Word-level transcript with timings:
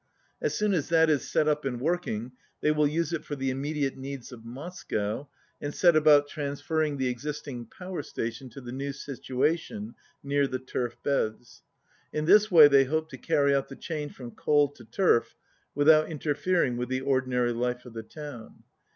As 0.41 0.55
soon 0.57 0.73
as 0.73 0.89
that 0.89 1.11
is 1.11 1.29
set 1.29 1.47
up 1.47 1.63
and 1.63 1.79
working, 1.79 2.31
they 2.61 2.71
will 2.71 2.87
use 2.87 3.13
it 3.13 3.23
for 3.23 3.35
the 3.35 3.51
immediate 3.51 3.97
needs 3.97 4.31
of 4.31 4.43
Moscow, 4.43 5.29
and 5.61 5.75
set 5.75 5.95
about 5.95 6.27
transferring 6.27 6.97
the 6.97 7.07
existing 7.07 7.67
power 7.67 8.01
station 8.01 8.49
to 8.49 8.61
the 8.61 8.71
new 8.71 8.93
situation 8.93 9.93
near 10.23 10.47
the 10.47 10.57
turf 10.57 10.97
beds. 11.03 11.61
In 12.11 12.25
this 12.25 12.49
way 12.49 12.67
they 12.67 12.85
hope 12.85 13.09
to 13.09 13.17
carry 13.19 13.53
out 13.53 13.69
the 13.69 13.75
change 13.75 14.13
from 14.15 14.31
coal 14.31 14.69
to 14.69 14.85
turf 14.85 15.35
without 15.75 16.09
interfering 16.09 16.77
with 16.77 16.89
the 16.89 17.01
ordinary 17.01 17.53
life 17.53 17.85
of 17.85 17.93
the 17.93 18.01
town. 18.01 18.63